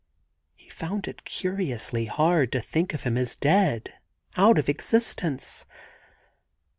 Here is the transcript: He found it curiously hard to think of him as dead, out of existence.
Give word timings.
He 0.55 0.67
found 0.67 1.07
it 1.07 1.25
curiously 1.25 2.05
hard 2.05 2.51
to 2.53 2.59
think 2.59 2.95
of 2.95 3.03
him 3.03 3.19
as 3.19 3.35
dead, 3.35 3.93
out 4.35 4.57
of 4.57 4.67
existence. 4.67 5.63